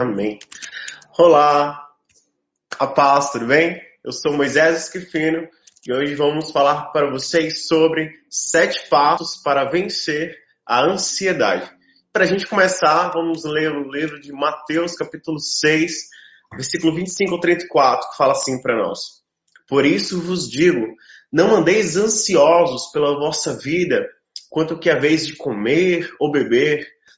[0.00, 0.38] Amém.
[1.18, 1.86] Olá,
[2.78, 3.78] a paz, tudo bem?
[4.02, 5.46] Eu sou Moisés Esquifino
[5.86, 10.34] e hoje vamos falar para vocês sobre sete passos para vencer
[10.66, 11.70] a ansiedade.
[12.10, 15.92] Para a gente começar, vamos ler o livro de Mateus, capítulo 6,
[16.54, 19.00] versículo 25 ao 34, que fala assim para nós.
[19.68, 20.96] Por isso vos digo,
[21.30, 24.08] não andeis ansiosos pela vossa vida,
[24.48, 26.88] quanto que é vez de comer ou beber,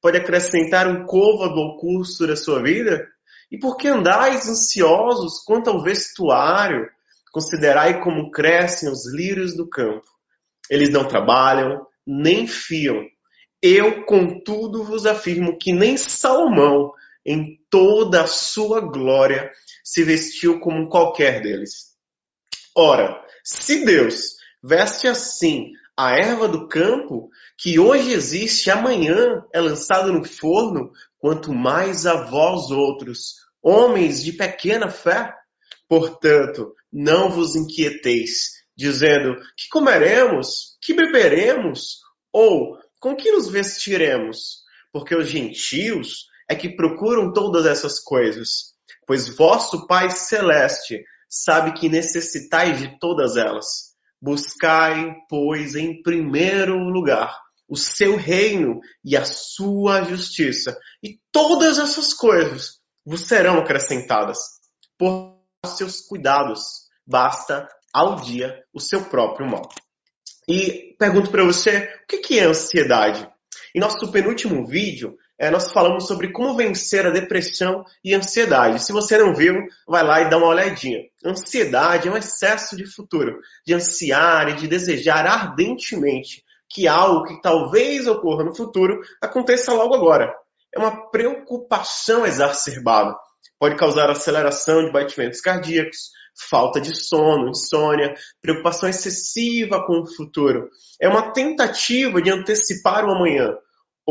[0.00, 3.06] pode acrescentar um côvado ao curso da sua vida?
[3.50, 6.88] E por que andais ansiosos quanto ao vestuário?
[7.32, 10.08] Considerai como crescem os lírios do campo.
[10.70, 13.04] Eles não trabalham, nem fiam.
[13.62, 16.92] Eu, contudo, vos afirmo que nem Salomão,
[17.24, 19.50] em toda a sua glória,
[19.84, 21.90] se vestiu como qualquer deles.
[22.74, 30.10] Ora, se Deus veste assim a erva do campo, que hoje existe amanhã é lançada
[30.10, 35.34] no forno, quanto mais a vós outros, homens de pequena fé.
[35.86, 41.98] Portanto, não vos inquieteis, dizendo que comeremos, que beberemos,
[42.32, 48.74] ou com que nos vestiremos, porque os gentios é que procuram todas essas coisas,
[49.06, 53.89] pois vosso Pai Celeste sabe que necessitais de todas elas.
[54.20, 57.34] Buscai, pois, em primeiro lugar
[57.70, 64.38] o seu reino e a sua justiça, e todas essas coisas vos serão acrescentadas.
[64.98, 66.60] Por seus cuidados,
[67.06, 69.68] basta ao dia o seu próprio mal.
[70.48, 73.30] E pergunto para você, o que é ansiedade?
[73.74, 78.84] Em nosso penúltimo vídeo, é, nós falamos sobre como vencer a depressão e ansiedade.
[78.84, 79.54] Se você não viu,
[79.88, 81.00] vai lá e dá uma olhadinha.
[81.24, 87.40] Ansiedade é um excesso de futuro, de ansiar e de desejar ardentemente que algo que
[87.40, 90.30] talvez ocorra no futuro aconteça logo agora.
[90.74, 93.16] É uma preocupação exacerbada.
[93.58, 96.10] Pode causar aceleração de batimentos cardíacos,
[96.50, 100.68] falta de sono, insônia, preocupação excessiva com o futuro.
[101.00, 103.56] É uma tentativa de antecipar o amanhã,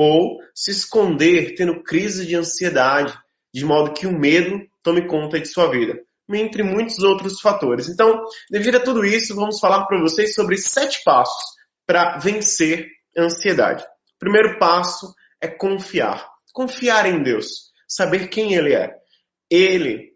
[0.02, 3.14] ou se esconder tendo crise de ansiedade,
[3.54, 6.00] de modo que o medo tome conta de sua vida,
[6.32, 7.90] entre muitos outros fatores.
[7.90, 11.44] Então, devido a tudo isso, vamos falar para vocês sobre sete passos
[11.86, 12.88] para vencer
[13.18, 13.84] a ansiedade.
[13.84, 16.26] O primeiro passo é confiar.
[16.54, 18.96] Confiar em Deus, saber quem Ele é.
[19.50, 20.14] Ele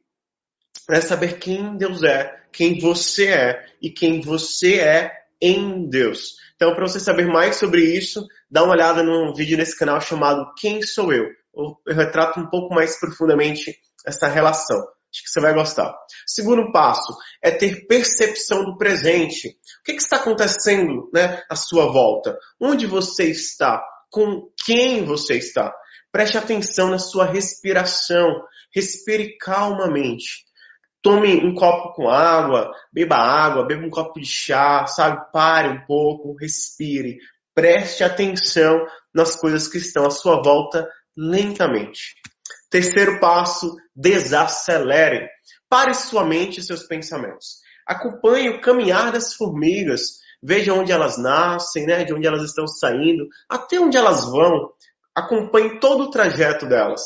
[0.90, 5.12] é saber quem Deus é, quem você é e quem você é
[5.44, 6.36] em Deus.
[6.56, 10.54] Então, para você saber mais sobre isso, dá uma olhada num vídeo nesse canal chamado
[10.58, 11.26] Quem Sou Eu?
[11.54, 13.76] Eu retrato um pouco mais profundamente
[14.08, 14.78] essa relação.
[14.78, 15.94] Acho que você vai gostar.
[16.26, 19.50] Segundo passo é ter percepção do presente.
[19.50, 22.38] O que, que está acontecendo né, à sua volta?
[22.59, 23.84] Onde você está?
[24.09, 25.74] Com quem você está?
[26.12, 28.28] Preste atenção na sua respiração.
[28.74, 30.46] Respire calmamente
[31.03, 35.31] tome um copo com água, beba água, beba um copo de chá, sabe?
[35.31, 37.18] Pare um pouco, respire,
[37.53, 42.16] preste atenção nas coisas que estão à sua volta lentamente.
[42.72, 45.28] Terceiro passo, desacelere.
[45.69, 47.58] Pare sua mente e seus pensamentos.
[47.85, 50.24] Acompanhe o caminhar das formigas.
[50.41, 52.03] Veja onde elas nascem, né?
[52.03, 54.72] de onde elas estão saindo, até onde elas vão.
[55.14, 57.02] Acompanhe todo o trajeto delas.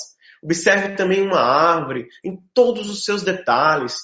[0.48, 3.98] Observe também uma árvore em todos os seus detalhes.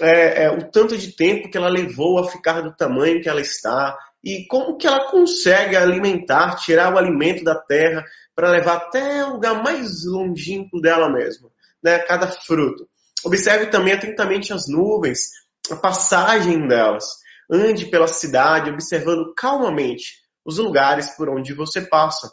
[0.00, 3.42] É, é, o tanto de tempo que ela levou a ficar do tamanho que ela
[3.42, 8.02] está e como que ela consegue alimentar, tirar o alimento da terra
[8.34, 11.50] para levar até o lugar mais longínquo dela mesma,
[11.82, 11.98] né?
[11.98, 12.88] Cada fruto.
[13.22, 15.28] Observe também atentamente as nuvens,
[15.70, 17.04] a passagem delas.
[17.50, 20.14] Ande pela cidade, observando calmamente
[20.46, 22.32] os lugares por onde você passa.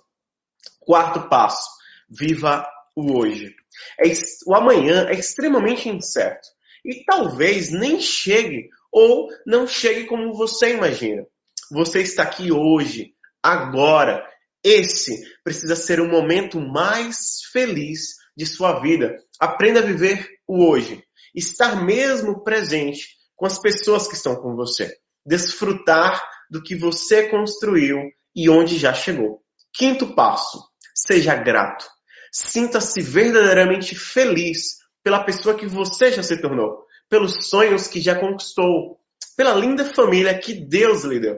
[0.79, 1.69] Quarto passo:
[2.09, 2.65] viva
[2.95, 3.55] o hoje.
[3.99, 4.11] É,
[4.45, 6.47] o amanhã é extremamente incerto.
[6.83, 11.25] E talvez nem chegue ou não chegue como você imagina.
[11.71, 14.27] Você está aqui hoje, agora.
[14.63, 19.15] Esse precisa ser o momento mais feliz de sua vida.
[19.39, 21.03] Aprenda a viver o hoje.
[21.33, 24.93] Estar mesmo presente com as pessoas que estão com você.
[25.25, 27.97] Desfrutar do que você construiu
[28.35, 29.41] e onde já chegou.
[29.73, 30.61] Quinto passo:
[30.93, 31.85] seja grato.
[32.31, 38.99] Sinta-se verdadeiramente feliz pela pessoa que você já se tornou, pelos sonhos que já conquistou,
[39.35, 41.37] pela linda família que Deus lhe deu,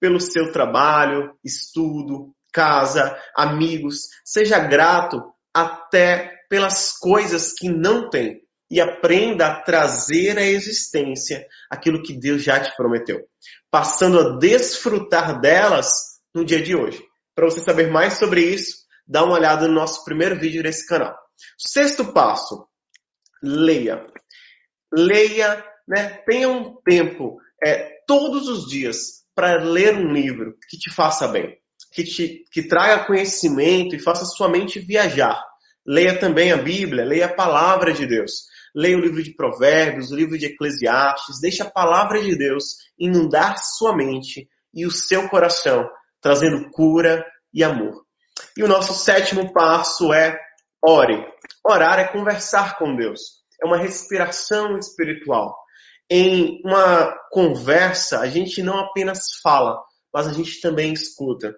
[0.00, 4.08] pelo seu trabalho, estudo, casa, amigos.
[4.24, 5.22] Seja grato
[5.52, 8.40] até pelas coisas que não tem
[8.70, 13.20] e aprenda a trazer à existência aquilo que Deus já te prometeu,
[13.70, 15.88] passando a desfrutar delas
[16.34, 17.02] no dia de hoje.
[17.34, 18.79] Para você saber mais sobre isso,
[19.10, 21.18] dá uma olhada no nosso primeiro vídeo desse canal.
[21.58, 22.64] Sexto passo,
[23.42, 24.06] leia.
[24.92, 26.22] Leia, né?
[26.24, 31.58] tenha um tempo é, todos os dias para ler um livro que te faça bem,
[31.92, 35.44] que, te, que traga conhecimento e faça sua mente viajar.
[35.84, 38.48] Leia também a Bíblia, leia a palavra de Deus.
[38.72, 41.40] Leia o livro de Provérbios, o livro de Eclesiastes.
[41.40, 45.88] Deixe a palavra de Deus inundar sua mente e o seu coração,
[46.20, 48.04] trazendo cura e amor.
[48.56, 50.38] E o nosso sétimo passo é
[50.84, 51.24] ore.
[51.64, 53.20] Orar é conversar com Deus.
[53.62, 55.56] É uma respiração espiritual.
[56.10, 59.80] Em uma conversa, a gente não apenas fala,
[60.12, 61.54] mas a gente também escuta.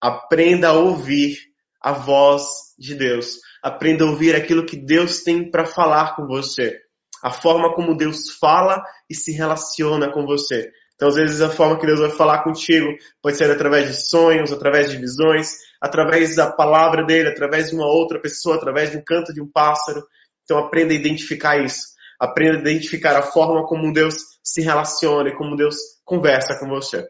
[0.00, 1.38] Aprenda a ouvir
[1.80, 2.44] a voz
[2.78, 3.38] de Deus.
[3.62, 6.80] Aprenda a ouvir aquilo que Deus tem para falar com você.
[7.22, 10.70] A forma como Deus fala e se relaciona com você.
[11.02, 12.86] Então, às vezes, a forma que Deus vai falar contigo
[13.20, 17.88] pode ser através de sonhos, através de visões, através da palavra dele, através de uma
[17.88, 20.06] outra pessoa, através de um canto de um pássaro.
[20.44, 21.88] Então, aprenda a identificar isso.
[22.20, 24.14] Aprenda a identificar a forma como Deus
[24.44, 27.04] se relaciona e como Deus conversa com você.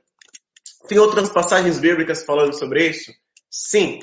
[0.89, 3.13] Tem outras passagens bíblicas falando sobre isso?
[3.51, 3.99] Sim.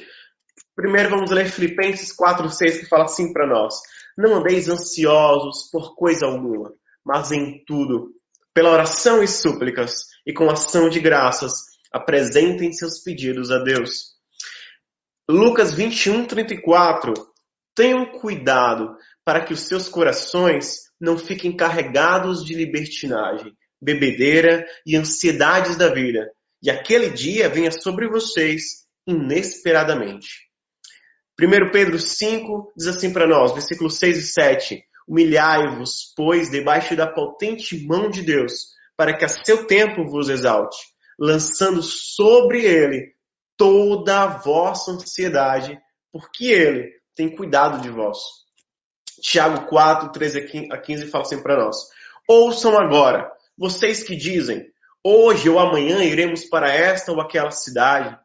[0.76, 3.74] Primeiro vamos ler Filipenses 4:6 que fala assim para nós:
[4.16, 6.72] Não andeis ansiosos por coisa alguma,
[7.04, 8.19] mas em tudo,
[8.54, 11.52] pela oração e súplicas e com ação de graças,
[11.92, 14.16] apresentem seus pedidos a Deus.
[15.30, 17.14] Lucas 21:34
[17.76, 25.78] Tenham cuidado para que os seus corações não fiquem carregados de libertinagem, bebedeira e ansiedades
[25.78, 26.30] da vida,
[26.62, 30.50] e aquele dia venha sobre vocês inesperadamente.
[31.40, 34.84] 1 Pedro 5 diz assim para nós, versículos 6 e 7.
[35.10, 40.78] Humilhai-vos, pois, debaixo da potente mão de Deus, para que a seu tempo vos exalte,
[41.18, 43.16] lançando sobre ele
[43.58, 48.20] toda a vossa ansiedade, porque ele tem cuidado de vós.
[49.20, 51.76] Tiago 4, 13 a 15 fala assim para nós.
[52.28, 54.66] Ouçam agora, vocês que dizem,
[55.04, 58.16] hoje ou amanhã iremos para esta ou aquela cidade,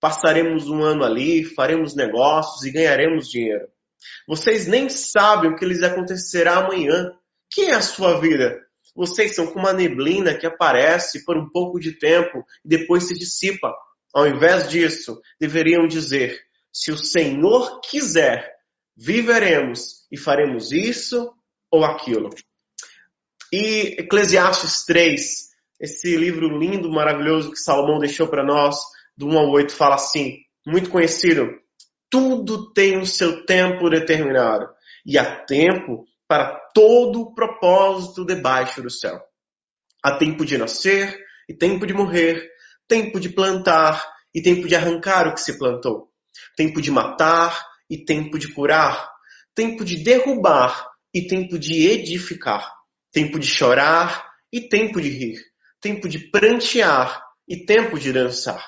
[0.00, 3.68] passaremos um ano ali, faremos negócios e ganharemos dinheiro.
[4.26, 7.12] Vocês nem sabem o que lhes acontecerá amanhã.
[7.50, 8.60] Que é a sua vida?
[8.94, 13.14] Vocês são como uma neblina que aparece por um pouco de tempo e depois se
[13.14, 13.72] dissipa.
[14.14, 16.40] Ao invés disso, deveriam dizer:
[16.72, 18.52] se o Senhor quiser,
[18.96, 21.32] viveremos e faremos isso
[21.70, 22.30] ou aquilo.
[23.52, 25.48] E Eclesiastes 3,
[25.80, 28.76] esse livro lindo, maravilhoso que Salomão deixou para nós,
[29.16, 31.48] do 1 ao 8 fala assim, muito conhecido,
[32.10, 34.68] tudo tem o seu tempo determinado
[35.06, 39.20] e há tempo para todo o propósito debaixo do céu.
[40.02, 41.18] Há tempo de nascer
[41.48, 42.50] e tempo de morrer,
[42.88, 44.04] tempo de plantar
[44.34, 46.10] e tempo de arrancar o que se plantou,
[46.56, 49.08] tempo de matar e tempo de curar,
[49.54, 52.72] tempo de derrubar e tempo de edificar,
[53.12, 55.40] tempo de chorar e tempo de rir,
[55.80, 58.64] tempo de prantear e tempo de dançar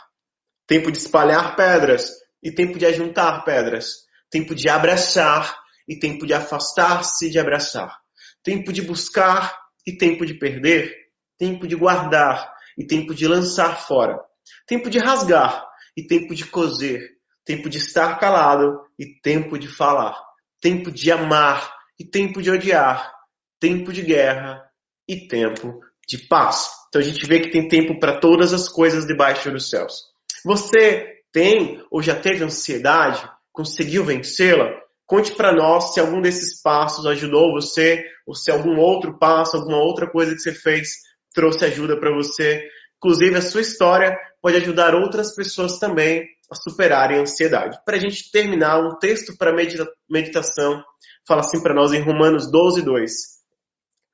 [0.72, 2.11] tempo de espalhar pedras
[2.42, 5.56] e tempo de ajuntar pedras, tempo de abraçar
[5.88, 7.99] e tempo de afastar-se de abraçar,
[8.42, 9.56] tempo de buscar
[9.87, 10.94] e tempo de perder,
[11.38, 14.18] tempo de guardar e tempo de lançar fora,
[14.66, 15.64] tempo de rasgar
[15.96, 17.00] e tempo de coser,
[17.44, 20.18] tempo de estar calado e tempo de falar,
[20.61, 23.12] tempo de amar e tempo de odiar,
[23.61, 24.62] tempo de guerra
[25.08, 26.70] e tempo de paz.
[26.88, 30.12] Então a gente vê que tem tempo para todas as coisas debaixo dos céus.
[30.44, 33.28] Você tem ou já teve ansiedade?
[33.52, 34.70] Conseguiu vencê-la?
[35.06, 39.78] Conte para nós se algum desses passos ajudou você ou se algum outro passo, alguma
[39.78, 40.88] outra coisa que você fez
[41.34, 42.66] trouxe ajuda para você.
[42.96, 47.78] Inclusive, a sua história pode ajudar outras pessoas também a superarem a ansiedade.
[47.84, 50.82] Para a gente terminar, um texto para medita meditação
[51.26, 53.12] fala assim para nós em Romanos 12, 2.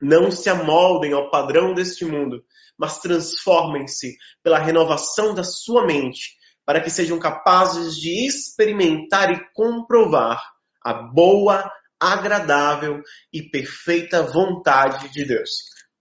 [0.00, 2.44] Não se amoldem ao padrão deste mundo,
[2.78, 6.36] mas transformem-se pela renovação da sua mente,
[6.68, 10.38] para que sejam capazes de experimentar e comprovar
[10.84, 11.64] a boa,
[11.98, 13.00] agradável
[13.32, 15.48] e perfeita vontade de Deus.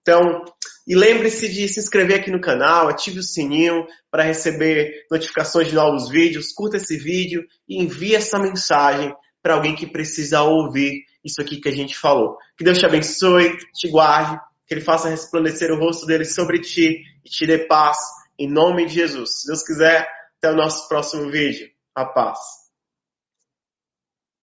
[0.01, 0.43] Então,
[0.85, 5.75] e lembre-se de se inscrever aqui no canal, ative o sininho para receber notificações de
[5.75, 11.41] novos vídeos, curta esse vídeo e envie essa mensagem para alguém que precisa ouvir isso
[11.41, 12.35] aqui que a gente falou.
[12.57, 17.03] Que Deus te abençoe, te guarde, que Ele faça resplandecer o rosto dele sobre ti
[17.23, 17.95] e te dê paz,
[18.37, 19.43] em nome de Jesus.
[19.43, 21.69] Se Deus quiser, até o nosso próximo vídeo.
[21.95, 22.66] A paz.